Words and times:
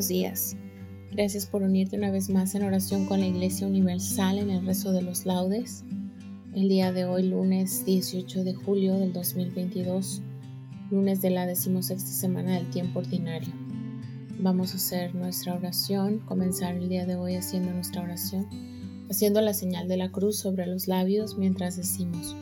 Buenos 0.00 0.08
días. 0.08 0.56
Gracias 1.12 1.44
por 1.44 1.62
unirte 1.62 1.98
una 1.98 2.10
vez 2.10 2.30
más 2.30 2.54
en 2.54 2.62
oración 2.62 3.04
con 3.04 3.20
la 3.20 3.26
Iglesia 3.26 3.66
Universal 3.66 4.38
en 4.38 4.48
el 4.48 4.64
rezo 4.64 4.92
de 4.92 5.02
los 5.02 5.26
laudes. 5.26 5.84
El 6.54 6.70
día 6.70 6.90
de 6.90 7.04
hoy, 7.04 7.24
lunes 7.24 7.84
18 7.84 8.42
de 8.42 8.54
julio 8.54 8.94
del 8.94 9.12
2022, 9.12 10.22
lunes 10.90 11.20
de 11.20 11.28
la 11.28 11.44
decimosexta 11.44 12.10
semana 12.10 12.54
del 12.54 12.70
tiempo 12.70 13.00
ordinario. 13.00 13.52
Vamos 14.38 14.72
a 14.72 14.76
hacer 14.76 15.14
nuestra 15.14 15.54
oración, 15.54 16.20
comenzar 16.20 16.76
el 16.76 16.88
día 16.88 17.04
de 17.04 17.16
hoy 17.16 17.34
haciendo 17.34 17.70
nuestra 17.70 18.00
oración, 18.00 18.46
haciendo 19.10 19.42
la 19.42 19.52
señal 19.52 19.86
de 19.86 19.98
la 19.98 20.10
cruz 20.10 20.38
sobre 20.38 20.64
los 20.64 20.88
labios 20.88 21.36
mientras 21.36 21.76
decimos, 21.76 22.34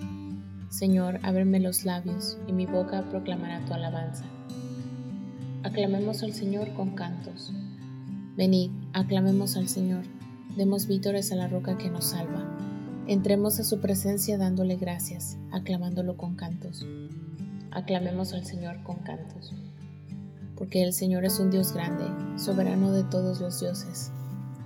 Señor, 0.70 1.19
ábreme 1.25 1.59
los 1.59 1.84
labios 1.84 2.39
y 2.47 2.53
mi 2.53 2.67
boca 2.67 3.11
proclamará 3.11 3.65
tu 3.65 3.75
alabanza. 3.75 4.38
Aclamemos 5.69 6.22
al 6.22 6.33
Señor 6.33 6.72
con 6.72 6.94
cantos. 6.94 7.52
Venid, 8.38 8.70
aclamemos 8.94 9.55
al 9.55 9.69
Señor, 9.69 10.02
demos 10.56 10.86
vítores 10.86 11.30
a 11.30 11.36
la 11.36 11.47
roca 11.47 11.77
que 11.77 11.91
nos 11.91 12.06
salva. 12.06 12.56
Entremos 13.06 13.60
a 13.60 13.64
su 13.64 13.78
presencia 13.78 14.38
dándole 14.38 14.77
gracias, 14.77 15.36
aclamándolo 15.52 16.16
con 16.16 16.37
cantos. 16.37 16.87
Aclamemos 17.70 18.32
al 18.32 18.47
Señor 18.47 18.82
con 18.82 18.97
cantos. 19.00 19.53
Porque 20.56 20.82
el 20.82 20.94
Señor 20.94 21.26
es 21.26 21.38
un 21.38 21.50
Dios 21.50 21.75
grande, 21.75 22.06
soberano 22.38 22.91
de 22.91 23.04
todos 23.04 23.38
los 23.43 23.60
dioses. 23.60 24.10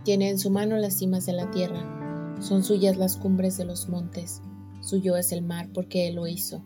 Tiene 0.05 0.31
en 0.31 0.39
su 0.39 0.51
mano 0.51 0.77
las 0.77 0.95
cimas 0.95 1.27
de 1.27 1.33
la 1.33 1.51
tierra, 1.51 2.37
son 2.41 2.63
suyas 2.63 2.97
las 2.97 3.17
cumbres 3.17 3.57
de 3.57 3.65
los 3.65 3.89
montes, 3.89 4.41
suyo 4.81 5.17
es 5.17 5.33
el 5.33 5.43
mar 5.43 5.69
porque 5.75 6.07
Él 6.07 6.15
lo 6.15 6.29
hizo, 6.29 6.63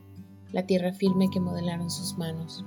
la 0.52 0.66
tierra 0.66 0.92
firme 0.92 1.30
que 1.30 1.40
modelaron 1.40 1.90
sus 1.90 2.18
manos. 2.18 2.66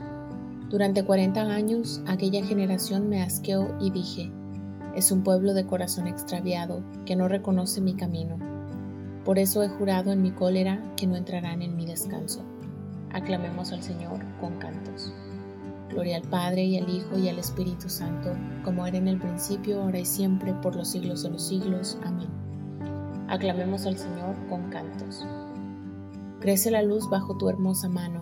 Durante 0.71 1.03
cuarenta 1.03 1.41
años 1.41 2.01
aquella 2.07 2.45
generación 2.45 3.09
me 3.09 3.21
asqueó 3.21 3.75
y 3.81 3.91
dije, 3.91 4.31
es 4.95 5.11
un 5.11 5.21
pueblo 5.21 5.53
de 5.53 5.65
corazón 5.65 6.07
extraviado 6.07 6.81
que 7.05 7.17
no 7.17 7.27
reconoce 7.27 7.81
mi 7.81 7.93
camino. 7.93 8.37
Por 9.25 9.37
eso 9.37 9.63
he 9.63 9.67
jurado 9.67 10.13
en 10.13 10.21
mi 10.21 10.31
cólera 10.31 10.81
que 10.95 11.07
no 11.07 11.17
entrarán 11.17 11.61
en 11.61 11.75
mi 11.75 11.85
descanso. 11.85 12.39
Aclamemos 13.11 13.73
al 13.73 13.83
Señor 13.83 14.21
con 14.39 14.59
cantos. 14.59 15.11
Gloria 15.89 16.15
al 16.15 16.23
Padre 16.23 16.63
y 16.63 16.77
al 16.77 16.87
Hijo 16.87 17.19
y 17.19 17.27
al 17.27 17.37
Espíritu 17.37 17.89
Santo, 17.89 18.29
como 18.63 18.87
era 18.87 18.97
en 18.97 19.09
el 19.09 19.19
principio, 19.19 19.81
ahora 19.81 19.99
y 19.99 20.05
siempre, 20.05 20.53
por 20.53 20.77
los 20.77 20.87
siglos 20.87 21.23
de 21.23 21.31
los 21.31 21.45
siglos. 21.45 21.97
Amén. 22.05 22.29
Aclamemos 23.27 23.85
al 23.85 23.97
Señor 23.97 24.37
con 24.47 24.69
cantos. 24.69 25.25
Crece 26.39 26.71
la 26.71 26.81
luz 26.81 27.09
bajo 27.09 27.35
tu 27.35 27.49
hermosa 27.49 27.89
mano 27.89 28.20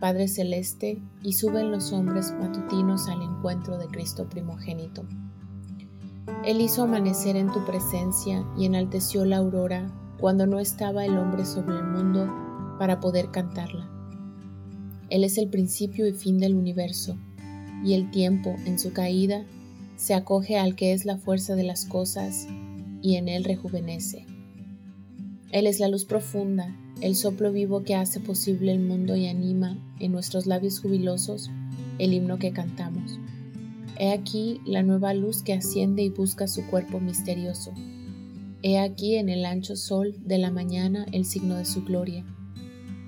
Padre 0.00 0.28
Celeste, 0.28 1.02
y 1.22 1.32
suben 1.32 1.72
los 1.72 1.92
hombres 1.92 2.32
matutinos 2.38 3.08
al 3.08 3.22
encuentro 3.22 3.78
de 3.78 3.86
Cristo 3.88 4.28
primogénito. 4.28 5.04
Él 6.44 6.60
hizo 6.60 6.84
amanecer 6.84 7.36
en 7.36 7.50
tu 7.52 7.64
presencia 7.64 8.44
y 8.56 8.66
enalteció 8.66 9.24
la 9.24 9.38
aurora 9.38 9.90
cuando 10.20 10.46
no 10.46 10.60
estaba 10.60 11.04
el 11.04 11.16
hombre 11.18 11.44
sobre 11.44 11.76
el 11.76 11.84
mundo 11.84 12.32
para 12.78 13.00
poder 13.00 13.30
cantarla. 13.30 13.90
Él 15.10 15.24
es 15.24 15.36
el 15.38 15.48
principio 15.48 16.06
y 16.06 16.12
fin 16.12 16.38
del 16.38 16.54
universo, 16.54 17.16
y 17.84 17.94
el 17.94 18.10
tiempo, 18.10 18.54
en 18.66 18.78
su 18.78 18.92
caída, 18.92 19.44
se 19.96 20.14
acoge 20.14 20.58
al 20.58 20.76
que 20.76 20.92
es 20.92 21.04
la 21.04 21.16
fuerza 21.16 21.56
de 21.56 21.64
las 21.64 21.84
cosas 21.84 22.46
y 23.02 23.16
en 23.16 23.28
él 23.28 23.44
rejuvenece. 23.44 24.26
Él 25.50 25.66
es 25.66 25.80
la 25.80 25.88
luz 25.88 26.04
profunda, 26.04 26.76
el 27.00 27.14
soplo 27.14 27.52
vivo 27.52 27.84
que 27.84 27.94
hace 27.94 28.20
posible 28.20 28.72
el 28.72 28.80
mundo 28.80 29.14
y 29.14 29.28
anima 29.28 29.78
en 30.00 30.12
nuestros 30.12 30.46
labios 30.46 30.80
jubilosos 30.80 31.50
el 31.98 32.12
himno 32.12 32.38
que 32.38 32.52
cantamos. 32.52 33.18
He 33.98 34.12
aquí 34.12 34.60
la 34.64 34.82
nueva 34.82 35.14
luz 35.14 35.42
que 35.42 35.52
asciende 35.52 36.02
y 36.02 36.08
busca 36.08 36.46
su 36.46 36.66
cuerpo 36.66 37.00
misterioso. 37.00 37.72
He 38.62 38.78
aquí 38.78 39.16
en 39.16 39.28
el 39.28 39.44
ancho 39.44 39.76
sol 39.76 40.14
de 40.24 40.38
la 40.38 40.50
mañana 40.50 41.06
el 41.12 41.24
signo 41.24 41.56
de 41.56 41.64
su 41.64 41.84
gloria. 41.84 42.24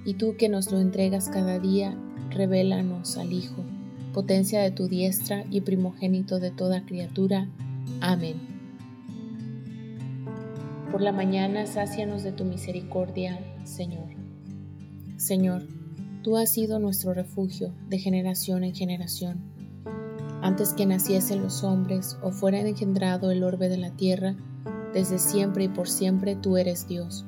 Y 0.04 0.14
tú 0.14 0.36
que 0.36 0.48
nos 0.48 0.70
lo 0.72 0.80
entregas 0.80 1.28
cada 1.28 1.58
día, 1.58 1.96
revélanos 2.30 3.16
al 3.16 3.32
Hijo, 3.32 3.64
potencia 4.12 4.60
de 4.60 4.70
tu 4.70 4.88
diestra 4.88 5.44
y 5.50 5.60
primogénito 5.60 6.38
de 6.38 6.50
toda 6.50 6.84
criatura. 6.84 7.48
Amén. 8.00 8.36
Por 10.90 11.02
la 11.02 11.12
mañana 11.12 11.66
sácianos 11.66 12.24
de 12.24 12.32
tu 12.32 12.44
misericordia, 12.44 13.38
Señor. 13.64 14.10
Señor, 15.16 15.66
tú 16.22 16.36
has 16.36 16.52
sido 16.52 16.78
nuestro 16.78 17.14
refugio 17.14 17.72
de 17.88 17.98
generación 17.98 18.64
en 18.64 18.74
generación. 18.74 19.40
Antes 20.42 20.72
que 20.72 20.86
naciesen 20.86 21.42
los 21.42 21.62
hombres 21.62 22.16
o 22.22 22.30
fuera 22.30 22.60
engendrado 22.60 23.30
el 23.30 23.42
orbe 23.42 23.68
de 23.68 23.76
la 23.76 23.90
tierra, 23.90 24.34
desde 24.94 25.18
siempre 25.18 25.64
y 25.64 25.68
por 25.68 25.88
siempre 25.88 26.36
tú 26.36 26.56
eres 26.56 26.88
Dios. 26.88 27.26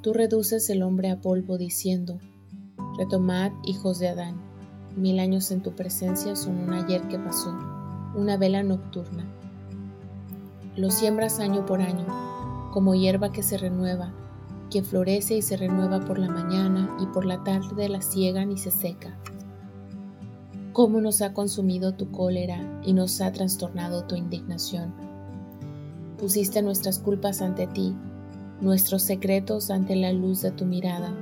Tú 0.00 0.12
reduces 0.12 0.70
el 0.70 0.82
hombre 0.82 1.10
a 1.10 1.20
polvo 1.20 1.58
diciendo, 1.58 2.18
Retomad, 2.96 3.52
hijos 3.64 3.98
de 3.98 4.08
Adán, 4.08 4.36
mil 4.96 5.18
años 5.18 5.50
en 5.50 5.62
tu 5.62 5.72
presencia 5.72 6.36
son 6.36 6.58
un 6.58 6.72
ayer 6.72 7.02
que 7.08 7.18
pasó, 7.18 7.50
una 8.14 8.36
vela 8.36 8.62
nocturna. 8.62 9.24
Lo 10.76 10.90
siembras 10.90 11.40
año 11.40 11.66
por 11.66 11.82
año, 11.82 12.06
como 12.72 12.94
hierba 12.94 13.32
que 13.32 13.42
se 13.42 13.58
renueva, 13.58 14.12
que 14.72 14.82
florece 14.82 15.36
y 15.36 15.42
se 15.42 15.58
renueva 15.58 16.00
por 16.00 16.18
la 16.18 16.30
mañana 16.30 16.96
y 16.98 17.04
por 17.04 17.26
la 17.26 17.44
tarde 17.44 17.90
la 17.90 18.00
ciegan 18.00 18.50
y 18.50 18.56
se 18.56 18.70
seca. 18.70 19.14
Cómo 20.72 21.02
nos 21.02 21.20
ha 21.20 21.34
consumido 21.34 21.92
tu 21.92 22.10
cólera 22.10 22.80
y 22.82 22.94
nos 22.94 23.20
ha 23.20 23.30
trastornado 23.32 24.04
tu 24.04 24.16
indignación. 24.16 24.94
Pusiste 26.16 26.62
nuestras 26.62 26.98
culpas 26.98 27.42
ante 27.42 27.66
ti, 27.66 27.94
nuestros 28.62 29.02
secretos 29.02 29.70
ante 29.70 29.94
la 29.94 30.10
luz 30.10 30.40
de 30.40 30.52
tu 30.52 30.64
mirada, 30.64 31.12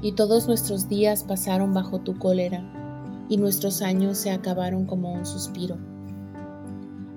y 0.00 0.12
todos 0.12 0.48
nuestros 0.48 0.88
días 0.88 1.24
pasaron 1.24 1.74
bajo 1.74 1.98
tu 1.98 2.16
cólera, 2.16 2.62
y 3.28 3.36
nuestros 3.36 3.82
años 3.82 4.16
se 4.16 4.30
acabaron 4.30 4.86
como 4.86 5.12
un 5.12 5.26
suspiro. 5.26 5.76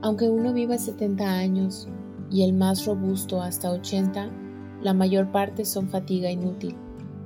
Aunque 0.01 0.29
uno 0.29 0.51
viva 0.51 0.77
70 0.77 1.31
años 1.31 1.87
y 2.29 2.43
el 2.43 2.51
más 2.51 2.85
robusto 2.85 3.41
hasta 3.41 3.71
80, 3.71 4.40
la 4.81 4.93
mayor 4.93 5.31
parte 5.31 5.65
son 5.65 5.89
fatiga 5.89 6.31
inútil, 6.31 6.75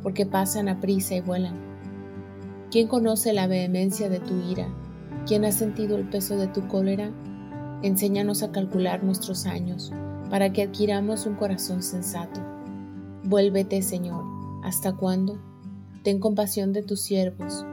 porque 0.04 0.25
pasan 0.25 0.68
a 0.68 0.81
prisa 0.81 1.16
y 1.16 1.22
vuelan. 1.22 1.56
¿Quién 2.69 2.88
conoce 2.88 3.31
la 3.31 3.48
vehemencia 3.48 4.10
de 4.10 4.19
tu 4.19 4.34
ira? 4.50 4.68
¿Quién 5.25 5.46
ha 5.46 5.52
sentido 5.52 5.96
el 5.96 6.10
peso 6.10 6.36
de 6.36 6.48
tu 6.48 6.68
cólera? 6.68 7.12
Enséñanos 7.81 8.44
a 8.44 8.52
calcular 8.52 9.04
nuestros 9.04 9.46
años, 9.46 9.94
para 10.30 10.52
que 10.52 10.63
adquiramos 10.63 11.25
un 11.25 11.36
corazón 11.36 11.81
sensato. 11.81 12.42
Vuélvete, 13.24 13.81
Señor, 13.81 14.24
¿hasta 14.63 14.94
cuándo? 14.94 15.40
Ten 16.04 16.19
compasión 16.19 16.74
de 16.74 16.84
tus 16.84 17.02
siervos. 17.02 17.66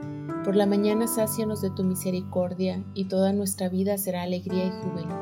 Por 0.45 0.55
la 0.55 0.65
mañana 0.65 1.07
sácianos 1.07 1.61
de 1.61 1.69
tu 1.71 1.83
misericordia, 1.83 2.83
y 2.93 3.05
toda 3.05 3.33
nuestra 3.33 3.69
vida 3.69 3.97
será 3.97 4.23
alegría 4.23 4.65
y 4.65 4.71
júbilo. 4.71 5.15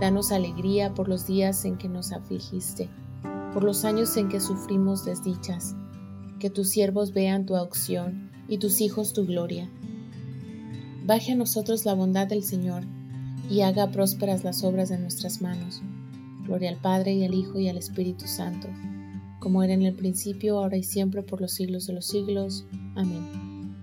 Danos 0.00 0.32
alegría 0.32 0.94
por 0.94 1.08
los 1.08 1.26
días 1.26 1.64
en 1.64 1.76
que 1.76 1.88
nos 1.88 2.12
afligiste, 2.12 2.88
por 3.52 3.64
los 3.64 3.84
años 3.84 4.16
en 4.16 4.28
que 4.28 4.40
sufrimos 4.40 5.04
desdichas. 5.04 5.74
Que 6.38 6.50
tus 6.50 6.68
siervos 6.68 7.12
vean 7.12 7.46
tu 7.46 7.56
auxión 7.56 8.30
y 8.48 8.58
tus 8.58 8.80
hijos 8.80 9.12
tu 9.12 9.26
gloria. 9.26 9.68
Baje 11.04 11.32
a 11.32 11.36
nosotros 11.36 11.84
la 11.84 11.94
bondad 11.94 12.26
del 12.26 12.44
Señor 12.44 12.84
y 13.50 13.62
haga 13.62 13.90
prósperas 13.90 14.44
las 14.44 14.62
obras 14.62 14.88
de 14.88 14.98
nuestras 14.98 15.40
manos. 15.40 15.82
Gloria 16.44 16.70
al 16.70 16.76
Padre 16.76 17.14
y 17.14 17.24
al 17.24 17.34
Hijo 17.34 17.58
y 17.58 17.68
al 17.68 17.76
Espíritu 17.76 18.26
Santo, 18.26 18.68
como 19.40 19.62
era 19.62 19.74
en 19.74 19.82
el 19.82 19.94
principio, 19.94 20.58
ahora 20.58 20.76
y 20.76 20.82
siempre, 20.82 21.22
por 21.22 21.40
los 21.40 21.52
siglos 21.52 21.86
de 21.86 21.94
los 21.94 22.06
siglos. 22.06 22.66
Amén. 22.94 23.74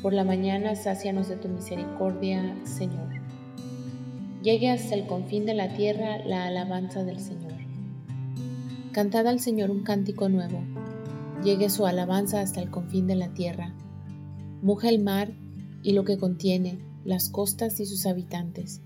Por 0.00 0.12
la 0.12 0.24
mañana, 0.24 0.74
sácianos 0.74 1.28
de 1.28 1.36
tu 1.36 1.48
misericordia, 1.48 2.54
Señor 2.64 3.24
llegue 4.44 4.70
hasta 4.70 4.94
el 4.94 5.06
confín 5.06 5.46
de 5.46 5.54
la 5.54 5.74
tierra 5.74 6.18
la 6.18 6.44
alabanza 6.44 7.02
del 7.02 7.18
Señor. 7.18 7.63
Cantad 8.94 9.26
al 9.26 9.40
Señor 9.40 9.70
un 9.70 9.82
cántico 9.82 10.30
nuevo, 10.30 10.62
llegue 11.42 11.68
su 11.68 11.84
alabanza 11.84 12.40
hasta 12.40 12.62
el 12.62 12.70
confín 12.70 13.06
de 13.06 13.16
la 13.16 13.34
tierra. 13.34 13.74
Muja 14.62 14.88
el 14.88 15.02
mar 15.02 15.32
y 15.82 15.92
lo 15.92 16.04
que 16.04 16.16
contiene, 16.16 16.78
las 17.04 17.28
costas 17.28 17.80
y 17.80 17.86
sus 17.86 18.06
habitantes. 18.06 18.80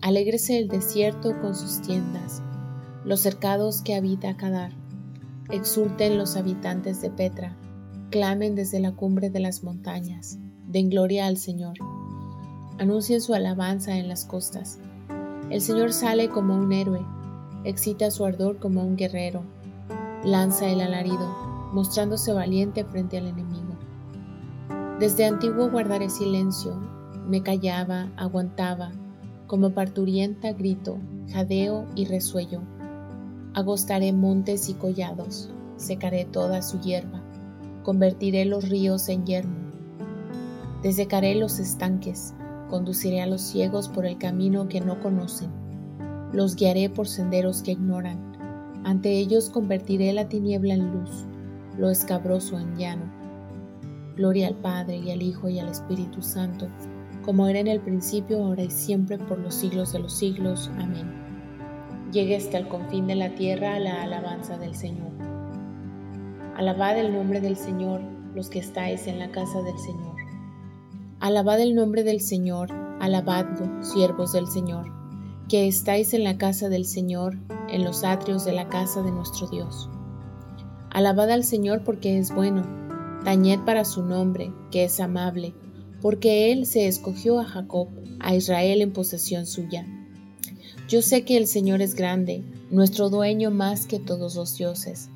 Alégrese 0.00 0.58
el 0.58 0.68
desierto 0.68 1.40
con 1.40 1.54
sus 1.54 1.82
tiendas, 1.82 2.42
los 3.04 3.20
cercados 3.20 3.82
que 3.82 3.94
habita 3.94 4.36
Cadar. 4.36 4.72
Exulten 5.50 6.18
los 6.18 6.36
habitantes 6.36 7.00
de 7.00 7.10
Petra, 7.10 7.56
clamen 8.10 8.56
desde 8.56 8.80
la 8.80 8.92
cumbre 8.92 9.30
de 9.30 9.40
las 9.40 9.62
montañas, 9.62 10.38
den 10.66 10.88
gloria 10.90 11.26
al 11.26 11.36
Señor 11.36 11.76
anuncien 12.78 13.20
su 13.20 13.34
alabanza 13.34 13.96
en 13.96 14.08
las 14.08 14.24
costas. 14.24 14.78
El 15.50 15.60
Señor 15.60 15.92
sale 15.92 16.28
como 16.28 16.54
un 16.54 16.72
héroe, 16.72 17.04
excita 17.68 18.10
su 18.10 18.24
ardor 18.24 18.58
como 18.58 18.82
un 18.82 18.96
guerrero, 18.96 19.42
lanza 20.24 20.66
el 20.66 20.80
alarido, 20.80 21.70
mostrándose 21.72 22.32
valiente 22.32 22.84
frente 22.84 23.18
al 23.18 23.26
enemigo. 23.26 23.76
Desde 24.98 25.26
antiguo 25.26 25.70
guardaré 25.70 26.10
silencio, 26.10 26.74
me 27.26 27.42
callaba, 27.42 28.08
aguantaba, 28.16 28.90
como 29.46 29.70
parturienta 29.70 30.52
grito, 30.52 30.98
jadeo 31.32 31.86
y 31.94 32.06
resuello. 32.06 32.62
Agostaré 33.54 34.12
montes 34.12 34.68
y 34.68 34.74
collados, 34.74 35.50
secaré 35.76 36.24
toda 36.24 36.62
su 36.62 36.80
hierba, 36.80 37.22
convertiré 37.82 38.44
los 38.44 38.68
ríos 38.68 39.08
en 39.08 39.24
yermo, 39.24 39.56
desecaré 40.82 41.34
los 41.34 41.58
estanques, 41.58 42.34
Conduciré 42.68 43.22
a 43.22 43.26
los 43.26 43.40
ciegos 43.40 43.88
por 43.88 44.04
el 44.04 44.18
camino 44.18 44.68
que 44.68 44.82
no 44.82 45.00
conocen. 45.00 45.48
Los 46.32 46.56
guiaré 46.56 46.90
por 46.90 47.08
senderos 47.08 47.62
que 47.62 47.72
ignoran. 47.72 48.18
Ante 48.84 49.10
ellos 49.18 49.50
convertiré 49.50 50.12
la 50.12 50.28
tiniebla 50.28 50.74
en 50.74 50.92
luz, 50.92 51.26
lo 51.76 51.90
escabroso 51.90 52.58
en 52.58 52.76
llano. 52.76 53.04
Gloria 54.16 54.48
al 54.48 54.56
Padre 54.56 54.96
y 54.96 55.10
al 55.10 55.22
Hijo 55.22 55.48
y 55.48 55.58
al 55.58 55.68
Espíritu 55.68 56.22
Santo, 56.22 56.68
como 57.24 57.46
era 57.46 57.60
en 57.60 57.68
el 57.68 57.80
principio, 57.80 58.44
ahora 58.44 58.62
y 58.62 58.70
siempre, 58.70 59.18
por 59.18 59.38
los 59.38 59.54
siglos 59.54 59.92
de 59.92 60.00
los 60.00 60.12
siglos. 60.12 60.70
Amén. 60.78 61.12
Llegue 62.12 62.36
hasta 62.36 62.58
el 62.58 62.68
confín 62.68 63.06
de 63.06 63.14
la 63.14 63.34
tierra 63.34 63.78
la 63.78 64.02
alabanza 64.02 64.58
del 64.58 64.74
Señor. 64.74 65.12
Alabad 66.56 66.98
el 66.98 67.12
nombre 67.12 67.40
del 67.40 67.56
Señor, 67.56 68.00
los 68.34 68.50
que 68.50 68.58
estáis 68.58 69.06
en 69.06 69.18
la 69.18 69.30
casa 69.30 69.62
del 69.62 69.78
Señor. 69.78 70.16
Alabad 71.20 71.60
el 71.60 71.74
nombre 71.74 72.02
del 72.02 72.20
Señor, 72.20 72.70
alabadlo, 73.00 73.82
siervos 73.82 74.32
del 74.32 74.46
Señor, 74.46 74.97
que 75.48 75.66
estáis 75.66 76.14
en 76.14 76.24
la 76.24 76.38
casa 76.38 76.68
del 76.68 76.84
Señor, 76.84 77.38
en 77.68 77.84
los 77.84 78.04
atrios 78.04 78.44
de 78.44 78.52
la 78.52 78.68
casa 78.68 79.02
de 79.02 79.10
nuestro 79.10 79.48
Dios. 79.48 79.88
Alabad 80.90 81.30
al 81.30 81.44
Señor 81.44 81.82
porque 81.84 82.18
es 82.18 82.34
bueno, 82.34 82.62
tañed 83.24 83.60
para 83.60 83.84
su 83.84 84.02
nombre, 84.02 84.52
que 84.70 84.84
es 84.84 85.00
amable, 85.00 85.54
porque 86.00 86.52
Él 86.52 86.66
se 86.66 86.86
escogió 86.86 87.40
a 87.40 87.44
Jacob, 87.44 87.88
a 88.20 88.34
Israel 88.34 88.82
en 88.82 88.92
posesión 88.92 89.46
suya. 89.46 89.86
Yo 90.88 91.02
sé 91.02 91.24
que 91.24 91.36
el 91.36 91.46
Señor 91.46 91.82
es 91.82 91.94
grande, 91.94 92.42
nuestro 92.70 93.10
dueño 93.10 93.50
más 93.50 93.86
que 93.86 93.98
todos 93.98 94.36
los 94.36 94.56
dioses. 94.56 95.10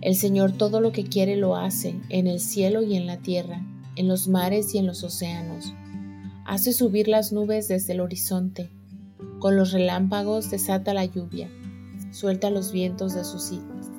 El 0.00 0.14
Señor 0.14 0.52
todo 0.52 0.80
lo 0.80 0.92
que 0.92 1.04
quiere 1.04 1.36
lo 1.36 1.56
hace, 1.56 2.00
en 2.08 2.26
el 2.26 2.40
cielo 2.40 2.82
y 2.82 2.96
en 2.96 3.06
la 3.06 3.18
tierra 3.18 3.62
en 3.96 4.08
los 4.08 4.28
mares 4.28 4.74
y 4.74 4.78
en 4.78 4.86
los 4.86 5.02
océanos. 5.02 5.72
Hace 6.44 6.72
subir 6.72 7.08
las 7.08 7.32
nubes 7.32 7.66
desde 7.66 7.94
el 7.94 8.00
horizonte. 8.00 8.70
Con 9.38 9.56
los 9.56 9.72
relámpagos 9.72 10.50
desata 10.50 10.94
la 10.94 11.04
lluvia. 11.04 11.50
Suelta 12.10 12.50
los 12.50 12.72
vientos 12.72 13.14
de 13.14 13.24
sus, 13.24 13.52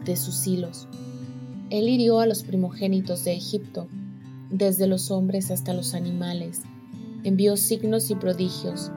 de 0.03 0.15
sus 0.15 0.47
hilos. 0.47 0.87
Él 1.69 1.87
hirió 1.89 2.19
a 2.19 2.25
los 2.25 2.43
primogénitos 2.43 3.23
de 3.23 3.33
Egipto, 3.33 3.87
desde 4.49 4.87
los 4.87 5.11
hombres 5.11 5.51
hasta 5.51 5.73
los 5.73 5.93
animales. 5.93 6.63
Envió 7.23 7.57
signos 7.57 8.09
y 8.09 8.15
prodigios 8.15 8.91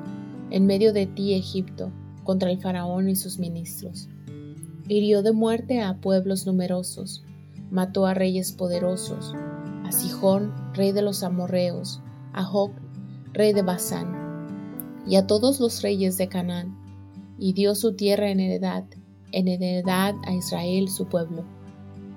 en 0.50 0.66
medio 0.66 0.92
de 0.92 1.06
ti, 1.06 1.34
Egipto, 1.34 1.92
contra 2.24 2.50
el 2.50 2.60
faraón 2.60 3.08
y 3.08 3.16
sus 3.16 3.38
ministros. 3.38 4.08
Hirió 4.88 5.22
de 5.22 5.32
muerte 5.32 5.80
a 5.80 5.98
pueblos 5.98 6.46
numerosos, 6.46 7.22
mató 7.70 8.06
a 8.06 8.14
reyes 8.14 8.52
poderosos, 8.52 9.34
a 9.84 9.92
Sijón, 9.92 10.52
rey 10.74 10.92
de 10.92 11.02
los 11.02 11.22
amorreos, 11.22 12.00
a 12.32 12.42
Joc, 12.42 12.72
rey 13.32 13.52
de 13.52 13.62
Basán, 13.62 14.19
y 15.06 15.16
a 15.16 15.26
todos 15.26 15.60
los 15.60 15.82
reyes 15.82 16.16
de 16.18 16.28
Canaán, 16.28 16.76
y 17.38 17.52
dio 17.52 17.74
su 17.74 17.94
tierra 17.94 18.30
en 18.30 18.40
heredad, 18.40 18.84
en 19.32 19.48
heredad 19.48 20.14
a 20.26 20.32
Israel 20.34 20.88
su 20.88 21.06
pueblo. 21.06 21.44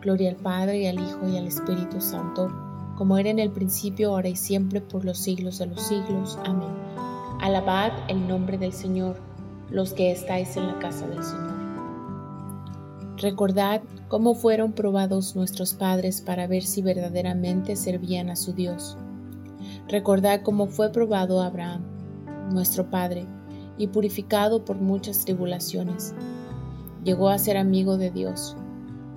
Gloria 0.01 0.31
al 0.31 0.35
Padre 0.35 0.79
y 0.79 0.87
al 0.87 0.99
Hijo 0.99 1.27
y 1.27 1.37
al 1.37 1.47
Espíritu 1.47 2.01
Santo, 2.01 2.49
como 2.97 3.17
era 3.17 3.29
en 3.29 3.39
el 3.39 3.51
principio, 3.51 4.09
ahora 4.09 4.29
y 4.29 4.35
siempre, 4.35 4.81
por 4.81 5.05
los 5.05 5.17
siglos 5.17 5.59
de 5.59 5.67
los 5.67 5.81
siglos. 5.81 6.37
Amén. 6.45 6.69
Alabad 7.39 7.91
el 8.09 8.27
nombre 8.27 8.57
del 8.57 8.73
Señor, 8.73 9.17
los 9.69 9.93
que 9.93 10.11
estáis 10.11 10.55
en 10.57 10.67
la 10.67 10.79
casa 10.79 11.07
del 11.07 11.23
Señor. 11.23 11.53
Recordad 13.17 13.81
cómo 14.09 14.35
fueron 14.35 14.73
probados 14.73 15.35
nuestros 15.35 15.73
padres 15.73 16.21
para 16.21 16.47
ver 16.47 16.63
si 16.63 16.81
verdaderamente 16.81 17.75
servían 17.75 18.29
a 18.29 18.35
su 18.35 18.53
Dios. 18.53 18.97
Recordad 19.87 20.41
cómo 20.41 20.67
fue 20.67 20.91
probado 20.91 21.41
Abraham, 21.41 21.83
nuestro 22.51 22.89
Padre, 22.89 23.25
y 23.77 23.87
purificado 23.87 24.65
por 24.65 24.77
muchas 24.77 25.25
tribulaciones. 25.25 26.13
Llegó 27.03 27.29
a 27.29 27.39
ser 27.39 27.57
amigo 27.57 27.97
de 27.97 28.11
Dios. 28.11 28.55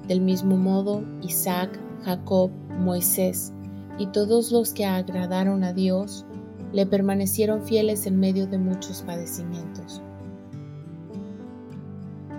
Del 0.08 0.20
mismo 0.20 0.56
modo, 0.56 1.04
Isaac, 1.22 1.78
Jacob, 2.04 2.50
Moisés 2.78 3.52
y 3.98 4.06
todos 4.06 4.52
los 4.52 4.72
que 4.72 4.84
agradaron 4.84 5.64
a 5.64 5.72
Dios 5.72 6.24
le 6.72 6.86
permanecieron 6.86 7.62
fieles 7.62 8.06
en 8.06 8.18
medio 8.18 8.46
de 8.46 8.58
muchos 8.58 9.02
padecimientos. 9.02 10.02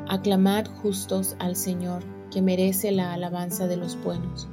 Aclamad 0.09 0.65
justos 0.81 1.35
al 1.39 1.55
Señor 1.55 2.03
que 2.31 2.41
merece 2.41 2.91
la 2.91 3.13
alabanza 3.13 3.67
de 3.67 3.77
los 3.77 4.01
buenos. 4.03 4.47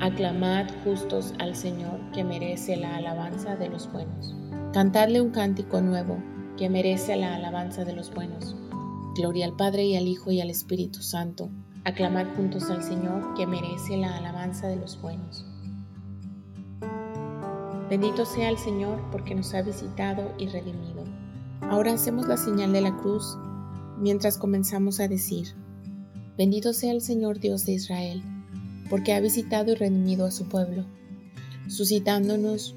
Aclamad 0.00 0.66
justos 0.84 1.34
al 1.38 1.56
Señor, 1.56 1.98
que 2.12 2.24
merece 2.24 2.76
la 2.76 2.96
alabanza 2.96 3.56
de 3.56 3.68
los 3.68 3.90
buenos. 3.92 4.37
Cantadle 4.72 5.22
un 5.22 5.30
cántico 5.30 5.80
nuevo, 5.80 6.22
que 6.58 6.68
merece 6.68 7.16
la 7.16 7.34
alabanza 7.34 7.86
de 7.86 7.94
los 7.94 8.12
buenos. 8.12 8.54
Gloria 9.16 9.46
al 9.46 9.56
Padre 9.56 9.86
y 9.86 9.96
al 9.96 10.06
Hijo 10.06 10.30
y 10.30 10.42
al 10.42 10.50
Espíritu 10.50 11.00
Santo. 11.00 11.48
Aclamad 11.84 12.26
juntos 12.36 12.68
al 12.70 12.82
Señor, 12.82 13.32
que 13.34 13.46
merece 13.46 13.96
la 13.96 14.14
alabanza 14.18 14.68
de 14.68 14.76
los 14.76 15.00
buenos. 15.00 15.46
Bendito 17.88 18.26
sea 18.26 18.50
el 18.50 18.58
Señor 18.58 19.00
porque 19.10 19.34
nos 19.34 19.54
ha 19.54 19.62
visitado 19.62 20.34
y 20.36 20.48
redimido. 20.48 21.02
Ahora 21.62 21.94
hacemos 21.94 22.28
la 22.28 22.36
señal 22.36 22.72
de 22.74 22.82
la 22.82 22.94
cruz 22.94 23.38
mientras 23.98 24.36
comenzamos 24.36 25.00
a 25.00 25.08
decir, 25.08 25.54
Bendito 26.36 26.74
sea 26.74 26.92
el 26.92 27.00
Señor 27.00 27.40
Dios 27.40 27.64
de 27.64 27.72
Israel, 27.72 28.22
porque 28.90 29.14
ha 29.14 29.20
visitado 29.20 29.72
y 29.72 29.74
redimido 29.74 30.26
a 30.26 30.30
su 30.30 30.46
pueblo, 30.48 30.84
suscitándonos 31.68 32.76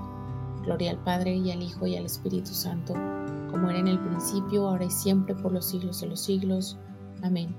Gloria 0.63 0.91
al 0.91 0.97
Padre 0.97 1.35
y 1.35 1.51
al 1.51 1.63
Hijo 1.63 1.87
y 1.87 1.95
al 1.95 2.05
Espíritu 2.05 2.51
Santo, 2.51 2.93
como 3.49 3.69
era 3.69 3.79
en 3.79 3.87
el 3.87 3.99
principio, 3.99 4.67
ahora 4.67 4.85
y 4.85 4.91
siempre, 4.91 5.33
por 5.35 5.51
los 5.51 5.65
siglos 5.65 6.01
de 6.01 6.07
los 6.07 6.21
siglos. 6.21 6.77
Amén. 7.23 7.55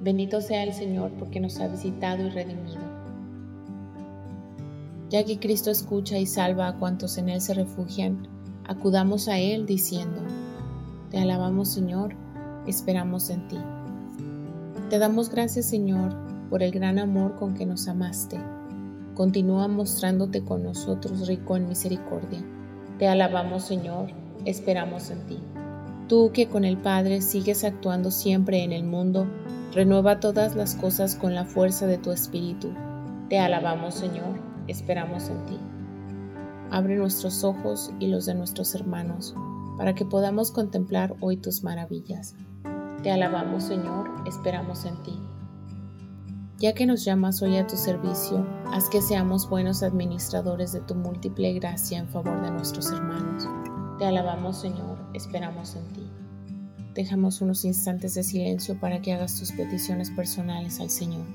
Bendito 0.00 0.40
sea 0.40 0.64
el 0.64 0.72
Señor 0.72 1.12
porque 1.18 1.40
nos 1.40 1.60
ha 1.60 1.68
visitado 1.68 2.26
y 2.26 2.30
redimido. 2.30 2.80
Ya 5.10 5.24
que 5.24 5.38
Cristo 5.38 5.70
escucha 5.70 6.18
y 6.18 6.26
salva 6.26 6.68
a 6.68 6.78
cuantos 6.78 7.18
en 7.18 7.28
Él 7.28 7.40
se 7.40 7.52
refugian, 7.52 8.26
acudamos 8.66 9.28
a 9.28 9.38
Él 9.38 9.66
diciendo, 9.66 10.22
Te 11.10 11.18
alabamos 11.18 11.68
Señor, 11.68 12.14
esperamos 12.66 13.28
en 13.28 13.46
ti. 13.48 13.58
Te 14.88 14.98
damos 14.98 15.28
gracias 15.28 15.66
Señor 15.66 16.14
por 16.48 16.62
el 16.62 16.72
gran 16.72 16.98
amor 16.98 17.36
con 17.36 17.54
que 17.54 17.66
nos 17.66 17.88
amaste 17.88 18.40
Continúa 19.14 19.68
mostrándote 19.68 20.42
con 20.42 20.62
nosotros 20.62 21.26
rico 21.28 21.56
en 21.56 21.68
misericordia. 21.68 22.42
Te 22.98 23.08
alabamos, 23.08 23.64
Señor, 23.64 24.10
esperamos 24.46 25.10
en 25.10 25.26
ti. 25.26 25.38
Tú 26.08 26.30
que 26.32 26.48
con 26.48 26.64
el 26.64 26.78
Padre 26.78 27.20
sigues 27.20 27.64
actuando 27.64 28.10
siempre 28.10 28.62
en 28.62 28.72
el 28.72 28.84
mundo, 28.84 29.26
renueva 29.72 30.20
todas 30.20 30.56
las 30.56 30.74
cosas 30.74 31.14
con 31.14 31.34
la 31.34 31.44
fuerza 31.44 31.86
de 31.86 31.98
tu 31.98 32.10
Espíritu. 32.10 32.72
Te 33.28 33.38
alabamos, 33.38 33.94
Señor, 33.94 34.40
esperamos 34.66 35.28
en 35.28 35.44
ti. 35.46 35.58
Abre 36.70 36.96
nuestros 36.96 37.44
ojos 37.44 37.90
y 37.98 38.06
los 38.06 38.26
de 38.26 38.34
nuestros 38.34 38.74
hermanos, 38.74 39.34
para 39.76 39.94
que 39.94 40.04
podamos 40.04 40.50
contemplar 40.50 41.14
hoy 41.20 41.36
tus 41.36 41.62
maravillas. 41.62 42.34
Te 43.02 43.10
alabamos, 43.10 43.64
Señor, 43.64 44.10
esperamos 44.26 44.84
en 44.84 45.02
ti. 45.02 45.18
Ya 46.62 46.74
que 46.74 46.86
nos 46.86 47.04
llamas 47.04 47.42
hoy 47.42 47.56
a 47.56 47.66
tu 47.66 47.76
servicio, 47.76 48.46
haz 48.66 48.88
que 48.88 49.02
seamos 49.02 49.50
buenos 49.50 49.82
administradores 49.82 50.70
de 50.70 50.80
tu 50.82 50.94
múltiple 50.94 51.54
gracia 51.54 51.98
en 51.98 52.06
favor 52.08 52.40
de 52.40 52.52
nuestros 52.52 52.86
hermanos. 52.92 53.48
Te 53.98 54.04
alabamos, 54.04 54.60
Señor, 54.60 54.96
esperamos 55.12 55.74
en 55.74 55.92
ti. 55.92 56.08
Dejamos 56.94 57.40
unos 57.40 57.64
instantes 57.64 58.14
de 58.14 58.22
silencio 58.22 58.78
para 58.78 59.02
que 59.02 59.12
hagas 59.12 59.40
tus 59.40 59.50
peticiones 59.50 60.12
personales 60.12 60.78
al 60.78 60.88
Señor. 60.88 61.26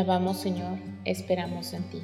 Alabamos 0.00 0.38
Señor, 0.38 0.78
esperamos 1.04 1.74
en 1.74 1.82
ti. 1.90 1.98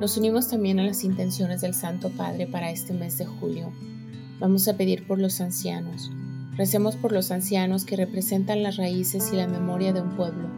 Nos 0.00 0.16
unimos 0.16 0.48
también 0.48 0.80
a 0.80 0.82
las 0.82 1.04
intenciones 1.04 1.60
del 1.60 1.74
Santo 1.74 2.08
Padre 2.08 2.46
para 2.46 2.70
este 2.70 2.94
mes 2.94 3.18
de 3.18 3.26
julio. 3.26 3.70
Vamos 4.40 4.66
a 4.66 4.78
pedir 4.78 5.06
por 5.06 5.18
los 5.18 5.42
ancianos. 5.42 6.10
Recemos 6.56 6.96
por 6.96 7.12
los 7.12 7.30
ancianos 7.30 7.84
que 7.84 7.96
representan 7.96 8.62
las 8.62 8.78
raíces 8.78 9.30
y 9.30 9.36
la 9.36 9.46
memoria 9.46 9.92
de 9.92 10.00
un 10.00 10.16
pueblo, 10.16 10.48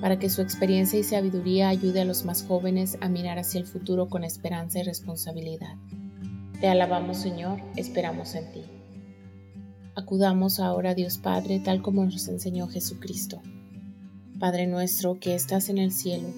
para 0.00 0.18
que 0.18 0.28
su 0.28 0.42
experiencia 0.42 0.98
y 0.98 1.04
sabiduría 1.04 1.68
ayude 1.68 2.00
a 2.00 2.04
los 2.04 2.24
más 2.24 2.42
jóvenes 2.42 2.98
a 3.00 3.08
mirar 3.08 3.38
hacia 3.38 3.60
el 3.60 3.66
futuro 3.66 4.08
con 4.08 4.24
esperanza 4.24 4.80
y 4.80 4.82
responsabilidad. 4.82 5.76
Te 6.60 6.66
alabamos 6.66 7.18
Señor, 7.18 7.60
esperamos 7.76 8.34
en 8.34 8.50
ti. 8.50 8.62
Acudamos 9.94 10.58
ahora 10.58 10.90
a 10.90 10.94
Dios 10.94 11.18
Padre 11.18 11.60
tal 11.60 11.80
como 11.80 12.04
nos 12.04 12.26
enseñó 12.26 12.66
Jesucristo. 12.66 13.40
Padre 14.38 14.66
nuestro 14.66 15.18
que 15.18 15.34
estás 15.34 15.70
en 15.70 15.78
el 15.78 15.90
cielo, 15.92 16.28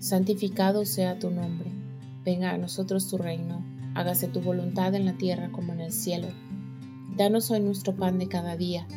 santificado 0.00 0.84
sea 0.84 1.20
tu 1.20 1.30
nombre. 1.30 1.70
Venga 2.24 2.50
a 2.50 2.58
nosotros 2.58 3.08
tu 3.08 3.16
reino, 3.16 3.64
hágase 3.94 4.26
tu 4.26 4.40
voluntad 4.40 4.92
en 4.96 5.04
la 5.06 5.12
tierra 5.12 5.52
como 5.52 5.72
en 5.72 5.80
el 5.80 5.92
cielo. 5.92 6.26
Danos 7.16 7.52
hoy 7.52 7.60
nuestro 7.60 7.94
pan 7.94 8.18
de 8.18 8.26
cada 8.26 8.56
día. 8.56 8.88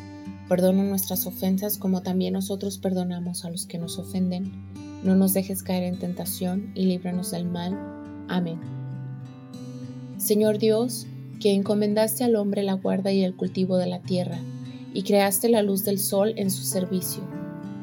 Perdona 0.50 0.84
nuestras 0.84 1.28
ofensas 1.28 1.78
como 1.78 2.02
también 2.02 2.34
nosotros 2.34 2.80
perdonamos 2.80 3.46
a 3.46 3.52
los 3.52 3.68
que 3.68 3.78
nos 3.78 4.00
ofenden. 4.00 4.52
No 5.04 5.16
nos 5.16 5.36
dejes 5.36 5.62
caer 5.62 5.84
en 5.84 6.00
tentación 6.00 6.72
y 6.74 6.88
líbranos 6.88 7.30
del 7.30 7.46
mal. 7.46 7.78
Amén. 8.28 8.60
Señor 10.18 10.58
Dios, 10.58 11.06
que 11.40 11.54
encomendaste 11.54 12.24
al 12.24 12.36
hombre 12.36 12.64
la 12.64 12.74
guarda 12.74 13.12
y 13.12 13.24
el 13.24 13.36
cultivo 13.36 13.78
de 13.78 13.86
la 13.86 14.02
tierra, 14.02 14.40
y 14.96 15.04
creaste 15.04 15.48
la 15.48 15.62
luz 15.62 15.84
del 15.84 16.00
sol 16.00 16.34
en 16.38 16.50
su 16.50 16.64
servicio 16.64 17.37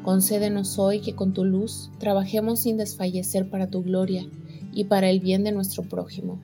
Concédenos 0.05 0.77
hoy 0.77 1.01
que 1.01 1.15
con 1.15 1.33
tu 1.33 1.45
luz 1.45 1.89
trabajemos 1.97 2.59
sin 2.59 2.77
desfallecer 2.77 3.49
para 3.49 3.71
tu 3.71 3.81
gloria 3.81 4.29
y 4.71 4.83
para 4.83 5.09
el 5.09 5.19
bien 5.19 5.43
de 5.43 5.51
nuestro 5.51 5.81
prójimo. 5.81 6.39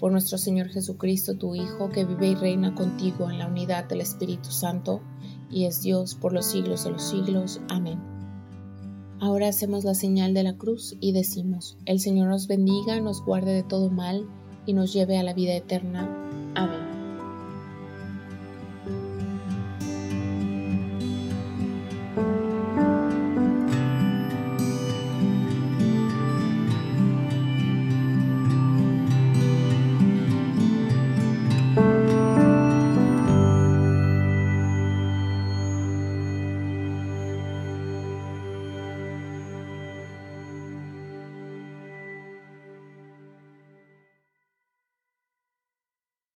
Por 0.00 0.10
nuestro 0.10 0.36
Señor 0.36 0.66
Jesucristo, 0.66 1.36
tu 1.36 1.54
Hijo, 1.54 1.90
que 1.90 2.04
vive 2.04 2.30
y 2.30 2.34
reina 2.34 2.74
contigo 2.74 3.30
en 3.30 3.38
la 3.38 3.46
unidad 3.46 3.84
del 3.84 4.00
Espíritu 4.00 4.50
Santo, 4.50 5.00
y 5.48 5.66
es 5.66 5.80
Dios 5.80 6.16
por 6.16 6.32
los 6.32 6.46
siglos 6.46 6.82
de 6.82 6.90
los 6.90 7.04
siglos. 7.04 7.60
Amén. 7.68 8.00
Ahora 9.20 9.46
hacemos 9.46 9.84
la 9.84 9.94
señal 9.94 10.34
de 10.34 10.42
la 10.42 10.54
cruz 10.54 10.96
y 11.00 11.12
decimos, 11.12 11.76
el 11.86 12.00
Señor 12.00 12.28
nos 12.28 12.48
bendiga, 12.48 13.00
nos 13.00 13.24
guarde 13.24 13.52
de 13.52 13.62
todo 13.62 13.90
mal 13.90 14.26
y 14.66 14.72
nos 14.72 14.92
lleve 14.92 15.18
a 15.18 15.22
la 15.22 15.34
vida 15.34 15.54
eterna. 15.54 16.10
Amén. 16.56 16.93